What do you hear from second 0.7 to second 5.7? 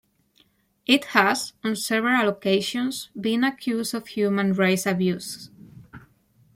It has, on several occasions, been accused of human rights abuses.